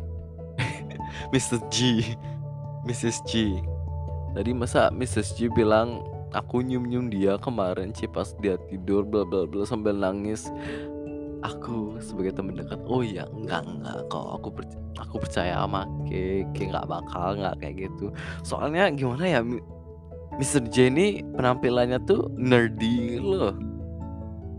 Mrs. 1.33 1.62
G, 1.71 2.01
Mrs. 2.88 3.19
G. 3.27 3.59
Tadi 4.35 4.51
masa 4.51 4.91
Mrs. 4.91 5.39
G 5.39 5.47
bilang, 5.47 6.03
"Aku 6.35 6.59
nyium-nyium 6.59 7.07
dia 7.07 7.39
kemarin 7.39 7.95
Ci 7.95 8.03
pas 8.11 8.35
dia 8.43 8.59
tidur 8.67 9.07
bla 9.07 9.23
bla 9.23 9.47
bla," 9.47 9.63
sambil 9.63 9.95
nangis. 9.95 10.51
Aku 11.39 11.95
sebagai 12.03 12.35
teman 12.35 12.59
dekat, 12.59 12.83
"Oh 12.83 12.99
ya, 12.99 13.23
enggak 13.31 13.63
enggak 13.63 14.03
kok, 14.11 14.27
aku 14.35 14.51
perc 14.51 14.71
aku 14.99 15.15
percaya 15.23 15.61
sama 15.61 15.87
Kay 16.09 16.43
nggak 16.51 16.83
bakal 16.83 17.39
nggak 17.39 17.55
kayak 17.63 17.87
gitu." 17.87 18.11
Soalnya 18.43 18.91
gimana 18.91 19.23
ya, 19.23 19.39
Mister 20.35 20.59
J 20.67 20.91
ini 20.91 21.23
penampilannya 21.23 22.03
tuh 22.03 22.27
nerdy 22.35 23.23
loh. 23.23 23.55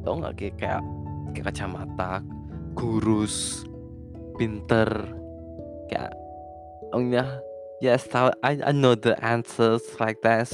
Tahu 0.09 0.14
nggak 0.25 0.35
Kay, 0.40 0.50
kayak 0.56 0.80
pakai 1.28 1.42
kacamata, 1.52 2.25
kurus, 2.73 3.68
pinter, 4.40 4.88
kayak 5.92 6.16
oh 6.97 7.02
ya, 7.02 7.26
yes 7.80 8.09
I 8.14 8.61
I 8.61 8.73
know 8.73 8.95
the 8.97 9.16
answers 9.21 9.85
like 10.00 10.21
that. 10.23 10.49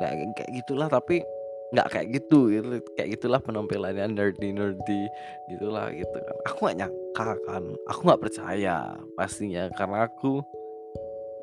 Nah, 0.00 0.10
kayak 0.36 0.50
gitulah 0.64 0.88
tapi 0.88 1.22
nggak 1.70 1.86
kayak 1.86 2.06
gitu 2.18 2.50
gitu, 2.50 2.82
kayak 2.98 3.14
gitulah 3.14 3.38
penampilannya 3.38 4.10
nerdy-nerdy 4.10 5.02
gitulah 5.46 5.86
gitu 5.94 6.16
kan. 6.18 6.36
Aku 6.50 6.56
nggak 6.66 6.78
nyangka 6.82 7.28
kan, 7.46 7.64
aku 7.86 8.00
nggak 8.10 8.22
percaya 8.26 8.76
pastinya 9.14 9.70
karena 9.78 10.10
aku 10.10 10.42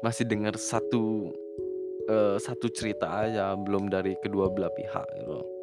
masih 0.03 0.27
dengar 0.27 0.53
satu, 0.59 1.31
eee, 2.11 2.35
satu 2.43 2.67
cerita 2.69 3.07
aja, 3.07 3.55
belum 3.55 3.87
dari 3.87 4.19
kedua 4.19 4.51
belah 4.51 4.71
pihak 4.75 5.07
gitu. 5.15 5.56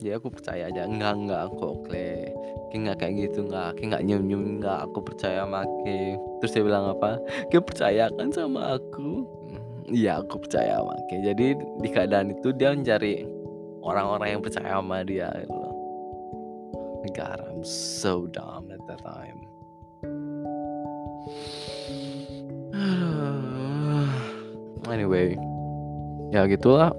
Jadi 0.00 0.10
aku 0.16 0.28
percaya 0.32 0.72
aja, 0.72 0.88
"Enggak 0.88 1.14
enggak 1.20 1.44
kok 1.60 1.74
Kay, 1.92 2.32
Kay 2.72 2.78
nggak 2.80 2.96
kayak 2.98 3.14
gitu, 3.28 3.44
nggak, 3.44 3.68
Kay 3.76 3.84
nggak 3.92 4.02
nyium-nyium, 4.08 4.42
nggak, 4.58 4.78
aku 4.88 4.98
percaya 5.04 5.44
sama 5.44 5.68
Kay." 5.84 6.16
Terus 6.40 6.52
dia 6.56 6.64
bilang 6.64 6.84
apa, 6.96 7.10
"Kay 7.52 7.60
percaya 7.60 8.04
kan 8.08 8.28
sama 8.32 8.80
aku?" 8.80 9.28
Mmm, 9.52 9.92
iya 9.92 10.24
aku 10.24 10.40
percaya 10.40 10.80
sama 10.80 10.96
Kay. 11.12 11.20
Jadi 11.20 11.46
di 11.84 11.88
keadaan 11.92 12.32
itu 12.32 12.48
dia 12.56 12.72
mencari 12.72 13.28
orang-orang 13.84 14.38
yang 14.38 14.42
percaya 14.42 14.80
sama 14.80 15.04
dia 15.04 15.28
gitu 15.44 15.52
loh. 15.52 15.74
God, 17.12 17.42
I'm 17.44 17.66
so 17.66 18.30
dumb 18.30 18.70
at 18.70 18.80
that 18.88 19.02
time. 19.02 19.38
Anyway, 24.92 25.38
ya 26.34 26.44
gitulah. 26.44 26.92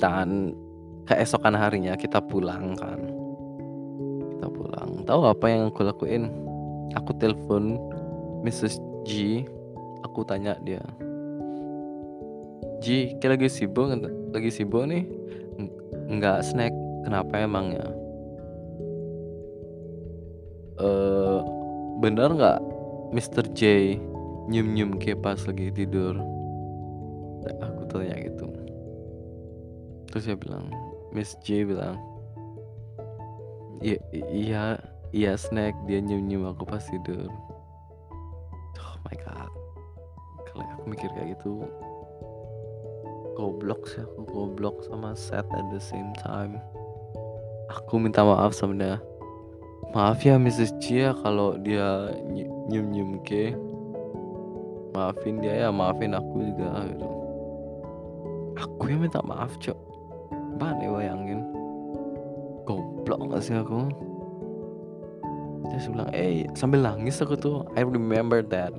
Dan 0.00 0.54
keesokan 1.06 1.54
harinya 1.54 1.94
kita 1.94 2.18
pulang 2.18 2.74
kan. 2.74 3.00
Kita 4.36 4.46
pulang, 4.50 5.06
tahu 5.06 5.22
apa 5.30 5.46
yang 5.48 5.70
aku 5.70 5.86
lakuin? 5.86 6.28
Aku 6.98 7.14
telepon 7.16 7.78
Mrs. 8.42 8.78
G, 9.06 9.42
aku 10.02 10.26
tanya 10.26 10.58
dia, 10.66 10.82
"G, 12.82 13.14
Kay 13.22 13.28
lagi 13.38 13.48
sibuk 13.50 13.90
nggak 13.90 14.34
lagi 14.34 14.50
sibuk 14.50 14.86
nih?" 14.86 15.06
"Eng 15.58 15.68
enggak 16.18 16.42
Snack, 16.42 16.74
kenapa 17.06 17.42
emangnya?" 17.42 17.86
"Eee, 20.82 21.38
bener 22.02 22.34
nggak 22.34 22.58
Mister 23.14 23.46
J 23.54 23.94
nyium-nyium 24.50 24.98
Kay 24.98 25.14
pas 25.18 25.38
lagi 25.46 25.70
tidur?" 25.70 26.18
Aku 27.46 27.86
tanya 27.86 28.18
gitu. 28.18 28.50
Terus 30.10 30.22
dia 30.26 30.38
bilang, 30.38 30.66
Miss 31.16 31.32
J 31.40 31.64
bilang, 31.64 31.96
"I 33.80 33.96
iya 34.12 34.76
iya 35.16 35.32
Snack, 35.32 35.72
dia 35.88 36.04
nyium-nyium 36.04 36.52
aku 36.52 36.68
pas 36.68 36.84
tidur." 36.84 37.32
Oh 38.76 38.96
my 39.08 39.16
god. 39.16 39.48
Kalau 40.44 40.68
aku 40.76 40.92
mikir 40.92 41.08
kayak 41.16 41.40
gitu 41.40 41.64
goblok 43.36 43.84
sih 43.88 44.00
aku, 44.00 44.24
goblok 44.28 44.80
sama 44.88 45.12
sad 45.12 45.44
at 45.52 45.66
the 45.68 45.80
same 45.80 46.12
time. 46.20 46.56
Aku 47.68 48.00
minta 48.00 48.24
maaf 48.24 48.56
sama 48.56 48.76
dia, 48.76 48.96
"Maaf 49.92 50.24
ya 50.24 50.40
Mrs. 50.40 50.76
J 50.80 50.84
ya 51.08 51.10
kalau 51.20 51.60
dia 51.60 52.12
nyi 52.28 52.48
nyium-nyium 52.68 53.20
Kay. 53.24 53.52
Maafin 54.96 55.44
dia 55.44 55.64
ya, 55.64 55.68
maafin 55.68 56.16
aku 56.16 56.44
juga," 56.44 56.88
gitu. 56.88 57.08
Aku 58.56 58.88
yang 58.88 59.04
minta 59.04 59.20
maaf, 59.20 59.52
Cok. 59.60 59.85
Coba 60.56 60.72
deh 60.80 60.88
bayangin. 60.88 61.44
Goblok 62.64 63.28
nggak 63.28 63.44
sih 63.44 63.60
aku? 63.60 63.92
Terus 65.68 65.92
bilang, 65.92 66.08
"Eh," 66.16 66.48
sambil 66.56 66.80
nangis 66.80 67.20
aku 67.20 67.36
tuh, 67.36 67.68
I 67.76 67.84
remember 67.84 68.40
that 68.40 68.72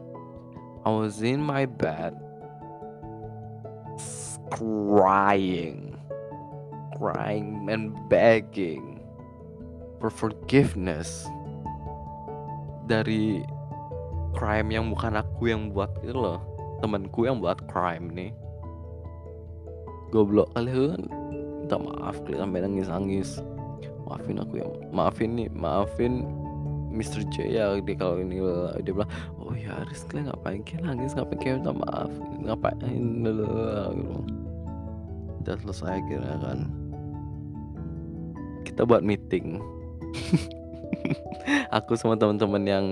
I 0.81 0.89
was 0.89 1.21
in 1.21 1.37
my 1.37 1.69
bed 1.69 2.17
crying, 4.49 5.93
crying 6.97 7.69
and 7.69 7.93
begging 8.09 8.97
for 10.01 10.09
forgiveness 10.09 11.29
dari 12.89 13.45
crime 14.33 14.73
yang 14.73 14.89
bukan 14.89 15.21
aku 15.21 15.53
yang 15.53 15.69
buat 15.69 15.93
gitu 16.01 16.17
loh, 16.17 16.41
temenku 16.81 17.29
yang 17.29 17.37
buat 17.37 17.69
crime 17.69 18.09
nih. 18.17 18.33
Goblok 20.09 20.49
kali 20.57 20.73
aku 20.73 20.85
kan 20.97 21.26
minta 21.67 21.83
maaf 21.83 22.23
kali 22.23 22.39
sampai 22.39 22.63
nangis-nangis. 22.63 23.43
"Maafin 24.07 24.39
aku 24.39 24.63
ya, 24.63 24.67
maafin 24.95 25.35
nih, 25.35 25.51
maafin 25.51 26.23
Mister 26.87 27.27
J 27.27 27.51
ya 27.59 27.75
dia 27.75 27.95
kalau 27.99 28.23
ini," 28.23 28.39
dia 28.79 28.95
bilang, 28.95 29.11
"Oh 29.35 29.51
ya 29.51 29.83
Haris 29.83 30.07
Kay 30.07 30.23
ngapain 30.23 30.63
Kay 30.63 30.79
nangis, 30.79 31.11
ngapain 31.11 31.37
Kay 31.43 31.59
minta 31.59 31.75
maaf, 31.75 32.07
ngapain," 32.39 33.03
gitu. 33.27 33.43
Udah 35.43 35.55
selesai 35.59 35.99
akhirnya 35.99 36.39
kan. 36.39 36.59
Kita 38.63 38.87
buat 38.87 39.03
meeting. 39.03 39.59
Aku 41.75 41.99
sama 41.99 42.15
teman-teman 42.15 42.63
yang 42.63 42.85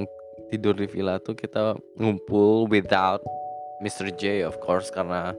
tidur 0.51 0.75
di 0.75 0.83
villa 0.91 1.15
tuh 1.23 1.31
kita 1.31 1.79
ngumpul 1.95 2.67
without 2.67 3.23
Mister 3.79 4.11
J 4.11 4.43
of 4.43 4.59
course 4.59 4.91
karena 4.91 5.31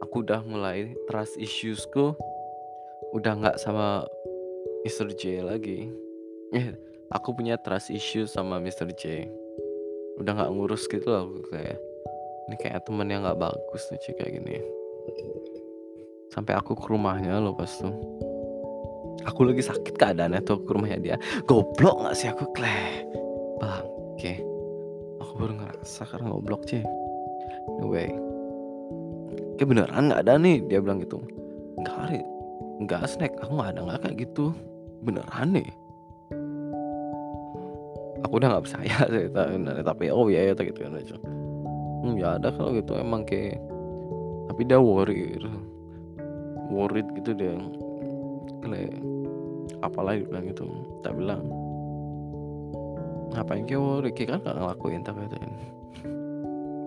aku 0.00 0.22
udah 0.22 0.40
mulai 0.46 0.94
trust 1.10 1.36
issues-ku 1.36 2.14
udah 3.14 3.32
nggak 3.38 3.56
sama 3.62 4.02
Mister 4.82 5.06
J 5.12 5.44
lagi. 5.44 5.86
Eh, 6.54 6.70
aku 7.10 7.34
punya 7.34 7.58
trust 7.58 7.90
issues 7.90 8.30
sama 8.30 8.62
Mister 8.62 8.86
J. 8.86 9.26
Udah 10.22 10.30
nggak 10.30 10.50
ngurus 10.54 10.86
gitu 10.86 11.10
loh 11.10 11.26
aku 11.26 11.50
kayak, 11.50 11.74
"Ini 12.46 12.54
kayak 12.62 12.86
temen 12.86 13.10
yang 13.10 13.26
nggak 13.26 13.34
bagus 13.34 13.82
nih 13.90 14.14
kayak 14.14 14.30
gini." 14.30 14.62
Sampai 16.30 16.54
aku 16.54 16.78
ke 16.78 16.86
rumahnya 16.86 17.42
loh 17.42 17.50
pas 17.58 17.66
tuh. 17.66 17.90
Aku 19.26 19.42
lagi 19.42 19.66
sakit 19.66 19.98
keadaannya 19.98 20.46
tuh 20.46 20.62
ke 20.62 20.70
rumahnya 20.70 20.98
dia. 21.02 21.16
Goblok 21.50 22.06
nggak 22.06 22.14
sih 22.14 22.30
aku, 22.30 22.46
Clay? 22.54 23.02
Bangke. 23.58 24.38
Aku 25.18 25.32
baru 25.34 25.66
ngerasa 25.66 26.06
karena 26.06 26.30
goblok, 26.30 26.62
Ci. 26.62 26.78
Anyway. 27.82 28.06
"Kay 29.58 29.66
beneran 29.66 30.14
nggak 30.14 30.22
ada 30.22 30.38
nih?" 30.38 30.62
Dia 30.70 30.78
bilang 30.78 31.02
gitu. 31.02 31.18
"Enggak 31.74 32.22
enggak 32.82 33.08
Snack, 33.08 33.32
aku 33.40 33.52
nggak 33.56 33.70
ada 33.76 33.80
nggak 33.84 34.00
kayak 34.04 34.16
gitu. 34.28 34.52
Beneran 35.04 35.48
nih." 35.56 35.68
Aku 38.24 38.42
udah 38.42 38.48
nggak 38.56 38.64
percaya 38.64 38.96
sih 39.12 39.28
tapi, 39.84 40.04
"Oh 40.10 40.26
ya 40.26 40.50
ya," 40.50 40.52
gitu 40.56 40.80
kan 40.82 40.98
aja. 40.98 41.16
"Mmm, 41.20 42.14
ya 42.16 42.40
ada 42.40 42.48
kalau 42.50 42.74
gitu 42.74 42.96
emang 42.96 43.22
Kay." 43.22 43.54
Tapi 44.46 44.60
dia 44.66 44.78
worry 44.80 45.36
gitu. 45.36 45.50
Worried 46.72 47.06
gitu 47.14 47.30
dia. 47.36 47.54
Clay, 48.64 48.88
apalah 49.84 50.18
dia 50.18 50.26
bilang 50.26 50.46
gitu. 50.50 50.66
Tak 51.04 51.14
bilang, 51.14 51.46
"Ngapain 53.34 53.68
Kay 53.68 53.78
worry, 53.78 54.10
Kay 54.10 54.26
kan 54.26 54.42
nggak 54.42 54.56
ngelakuin," 54.58 55.02
gituin. 55.06 55.52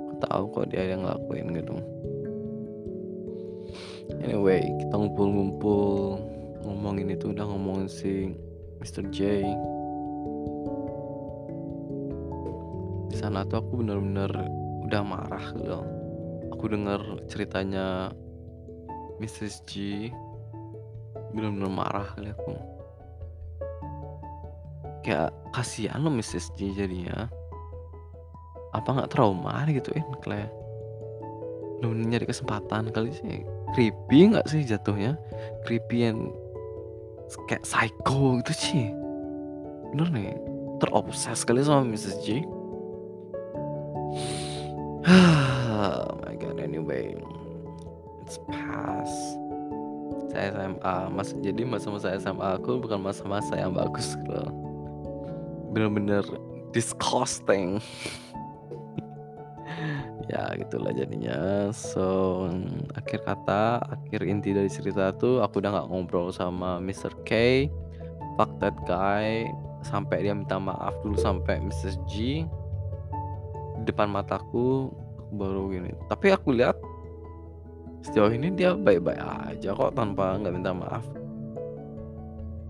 Aku 0.09 0.13
tahu 0.19 0.43
kok 0.51 0.65
dia 0.73 0.83
yang 0.91 1.05
ngelakuin 1.07 1.55
gitu. 1.55 1.75
Anyway, 4.19 4.59
kita 4.83 4.93
ngumpul-ngumpul 4.99 6.19
ngomongin 6.67 7.15
itu 7.15 7.31
udah 7.31 7.47
ngomongin 7.47 7.87
si 7.87 8.35
Mr. 8.83 9.07
J. 9.15 9.47
Di 13.07 13.15
sana 13.15 13.47
tuh 13.47 13.63
aku 13.63 13.79
bener-bener 13.79 14.31
udah 14.87 15.01
marah 15.07 15.45
gitu. 15.55 15.79
Aku 16.51 16.67
denger 16.67 16.99
ceritanya 17.31 18.11
Mrs. 19.23 19.63
G 19.63 20.07
bener-bener 21.31 21.71
marah 21.71 22.07
kali 22.11 22.35
aku. 22.35 22.55
Kayak 25.07 25.31
kasihan 25.55 26.03
lo 26.03 26.11
Mrs. 26.11 26.51
G 26.59 26.75
jadinya. 26.75 27.31
Apa 28.75 28.99
nggak 28.99 29.15
trauma 29.15 29.63
digituin 29.63 30.03
kayak 30.19 30.51
bener-bener 31.79 32.19
nyari 32.19 32.25
kesempatan 32.27 32.91
kali 32.91 33.15
sih 33.15 33.47
creepy 33.73 34.33
nggak 34.33 34.47
sih 34.49 34.65
jatuhnya? 34.65 35.17
Creepy 35.65 36.09
and 36.09 36.33
kayak 37.45 37.65
psycho 37.65 38.41
gitu 38.41 38.53
sih. 38.53 38.85
Bener 39.93 40.07
nih 40.09 40.33
terobses 40.81 41.45
kali 41.45 41.61
sama 41.61 41.85
Mrs. 41.85 42.15
G. 42.25 42.43
Oh 45.79 46.11
my 46.27 46.35
god 46.35 46.59
anyway. 46.59 47.15
It's 48.27 48.35
past. 48.51 49.39
Saya 50.27 50.51
SMA 50.51 50.95
mas 51.07 51.31
jadi 51.39 51.63
masa-masa 51.63 52.19
SMA 52.19 52.59
aku 52.59 52.83
bukan 52.83 52.99
masa-masa 52.99 53.55
yang 53.55 53.71
bagus 53.71 54.19
loh. 54.27 54.51
Bener-bener 55.71 56.21
disgusting 56.75 57.79
ya 60.29 60.53
gitulah 60.61 60.93
jadinya 60.93 61.69
so 61.73 62.45
akhir 62.93 63.25
kata 63.25 63.81
akhir 63.81 64.21
inti 64.29 64.53
dari 64.53 64.69
cerita 64.69 65.09
tuh 65.17 65.41
aku 65.41 65.57
udah 65.57 65.73
nggak 65.73 65.87
ngobrol 65.89 66.29
sama 66.29 66.77
Mr. 66.77 67.09
K 67.25 67.65
fuck 68.37 68.53
that 68.61 68.77
guy 68.85 69.49
sampai 69.81 70.23
dia 70.23 70.37
minta 70.37 70.61
maaf 70.61 70.93
dulu 71.01 71.17
sampai 71.17 71.57
Mrs. 71.65 71.97
G 72.05 72.45
di 73.79 73.83
depan 73.87 74.11
mataku 74.11 74.91
aku 75.29 75.35
baru 75.35 75.69
gini 75.69 75.91
tapi 76.09 76.33
aku 76.33 76.57
lihat 76.57 76.77
sejauh 78.01 78.31
ini 78.31 78.49
dia 78.53 78.73
baik-baik 78.73 79.19
aja 79.19 79.75
kok 79.75 79.93
tanpa 79.93 80.39
nggak 80.39 80.53
minta 80.55 80.71
maaf 80.73 81.05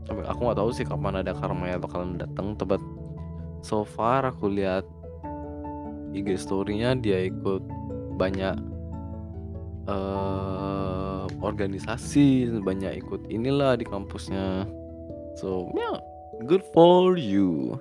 tapi 0.09 0.25
aku 0.25 0.39
nggak 0.43 0.57
tahu 0.57 0.69
sih 0.73 0.83
kapan 0.83 1.21
ada 1.21 1.31
karma 1.37 1.69
ya 1.69 1.77
bakalan 1.77 2.17
datang 2.17 2.57
tepat 2.57 2.81
so 3.61 3.85
far 3.85 4.25
aku 4.25 4.49
lihat 4.49 4.83
IG 6.13 6.41
story-nya 6.41 6.97
dia 6.97 7.29
ikut 7.29 7.61
banyak 8.17 8.57
uh, 9.85 11.25
organisasi, 11.39 12.49
banyak 12.61 12.99
ikut 13.05 13.29
inilah 13.31 13.79
di 13.79 13.85
kampusnya. 13.87 14.67
So, 15.39 15.71
yeah, 15.77 15.97
good 16.45 16.65
for 16.75 17.15
you. 17.15 17.79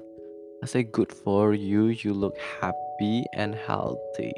I 0.62 0.66
say 0.66 0.82
good 0.86 1.10
for 1.10 1.54
you. 1.54 1.94
You 1.94 2.14
look 2.14 2.36
happy 2.38 3.26
and 3.34 3.54
healthy. 3.54 4.34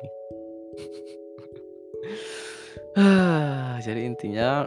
Jadi 3.84 4.00
intinya 4.04 4.64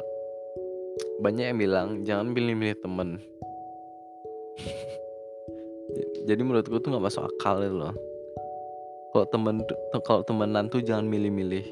banyak 1.21 1.45
yang 1.53 1.59
bilang 1.59 1.88
jangan 2.05 2.33
pilih-pilih 2.33 2.77
temen. 2.81 3.09
Jadi 6.29 6.41
menurutku 6.41 6.79
tuh 6.79 6.89
nggak 6.93 7.05
masuk 7.05 7.27
akal 7.27 7.59
itu 7.59 7.75
loh 7.75 8.12
kalau 9.13 9.30
temen 9.30 9.62
kalau 10.02 10.26
temenan 10.26 10.65
tuh 10.73 10.82
jangan 10.82 11.06
milih-milih. 11.06 11.69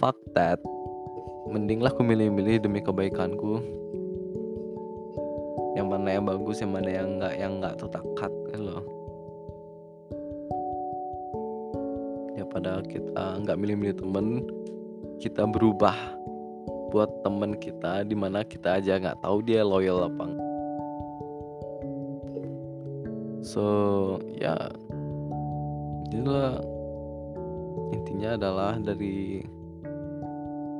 Fuck 0.00 0.16
that. 0.32 0.56
Mendinglah 1.52 1.92
aku 1.92 2.00
milih-milih 2.00 2.64
demi 2.64 2.80
kebaikanku. 2.80 3.60
Yang 5.76 5.86
mana 5.92 6.08
yang 6.08 6.24
bagus 6.24 6.64
yang 6.64 6.72
mana 6.72 6.88
yang 6.88 7.20
enggak 7.20 7.34
yang 7.36 7.52
enggak 7.60 7.76
tertakat 7.76 8.32
kan 8.48 8.60
loh 8.64 8.82
ya 12.34 12.46
pada 12.46 12.82
kita 12.86 13.42
nggak 13.42 13.58
milih-milih 13.58 13.96
temen 13.98 14.26
kita 15.18 15.42
berubah 15.42 15.94
buat 16.94 17.10
temen 17.26 17.58
kita 17.58 18.06
di 18.06 18.14
mana 18.14 18.46
kita 18.46 18.78
aja 18.78 18.98
nggak 18.98 19.18
tahu 19.22 19.42
dia 19.42 19.66
loyal 19.66 20.06
apa 20.06 20.26
so 23.42 23.66
ya. 24.38 24.54
yeah 24.54 24.87
itulah. 26.10 26.60
Intinya 27.94 28.36
adalah 28.36 28.72
dari 28.80 29.44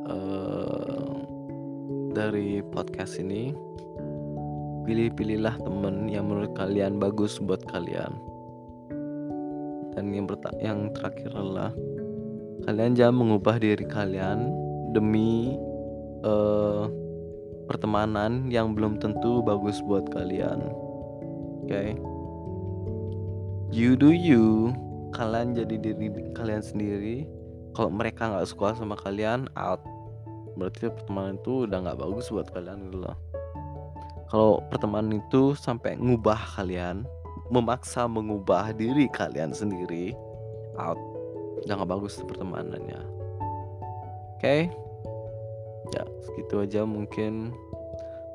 uh, 0.08 1.16
dari 2.12 2.60
podcast 2.64 3.20
ini 3.20 3.52
pilih-pilihlah 4.88 5.60
temen 5.60 6.08
yang 6.08 6.28
menurut 6.28 6.52
kalian 6.56 6.96
bagus 6.96 7.36
buat 7.40 7.60
kalian. 7.68 8.12
Dan 9.96 10.14
yang 10.14 10.26
yang 10.60 10.80
terakhir 10.96 11.30
adalah 11.36 11.70
kalian 12.64 12.96
jangan 12.96 13.16
mengubah 13.24 13.56
diri 13.60 13.84
kalian 13.84 14.52
demi 14.96 15.56
uh, 16.24 16.88
pertemanan 17.68 18.48
yang 18.48 18.72
belum 18.72 18.96
tentu 18.96 19.44
bagus 19.44 19.80
buat 19.84 20.08
kalian. 20.08 20.64
Oke? 21.64 21.72
Okay? 21.72 21.90
you 23.70 23.96
do 23.96 24.12
you 24.12 24.72
kalian 25.14 25.56
jadi 25.56 25.76
diri 25.80 26.08
kalian 26.36 26.62
sendiri 26.62 27.28
kalau 27.72 27.94
mereka 27.94 28.28
nggak 28.32 28.48
suka 28.48 28.74
sama 28.74 28.98
kalian 28.98 29.46
out. 29.54 29.80
Berarti 30.58 30.90
pertemanan 30.90 31.38
itu 31.38 31.70
udah 31.70 31.78
nggak 31.86 31.98
bagus 32.02 32.26
buat 32.34 32.50
kalian 32.50 32.90
gitu 32.90 33.06
loh. 33.06 33.16
Kalau 34.28 34.60
pertemanan 34.68 35.22
itu 35.22 35.54
sampai 35.56 35.96
ngubah 35.96 36.58
kalian 36.58 37.06
memaksa 37.48 38.04
mengubah 38.04 38.74
diri 38.76 39.08
kalian 39.14 39.54
sendiri 39.54 40.12
out. 40.76 40.98
Udah 41.64 41.78
nggak 41.78 41.90
bagus 41.90 42.20
pertemanannya. 42.20 43.00
Oke? 44.38 44.42
Okay? 44.42 44.62
ya 45.94 46.04
segitu 46.26 46.60
aja 46.60 46.82
mungkin. 46.84 47.54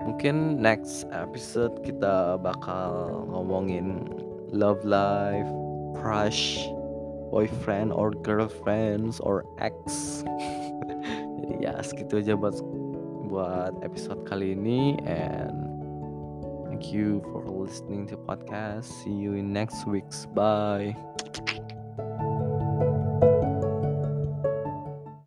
Mungkin 0.03 0.59
next 0.59 1.07
episode 1.15 1.79
kita 1.85 2.35
bakal 2.41 3.23
ngomongin 3.31 4.03
love 4.51 4.83
life 4.83 5.47
crush, 5.97 6.57
boyfriend 7.29 7.91
or 7.91 8.11
girlfriends 8.11 9.19
or 9.19 9.45
ex. 9.57 9.73
Jadi 11.43 11.65
ya 11.65 11.79
segitu 11.81 12.21
aja 12.21 12.33
buat 12.37 12.57
buat 13.27 13.73
episode 13.81 14.21
kali 14.29 14.53
ini 14.53 15.01
and 15.09 15.57
thank 16.69 16.93
you 16.93 17.25
for 17.33 17.41
listening 17.49 18.05
to 18.05 18.17
podcast. 18.29 18.85
See 19.01 19.13
you 19.13 19.33
in 19.33 19.49
next 19.49 19.89
week's. 19.89 20.29
Bye. 20.37 20.93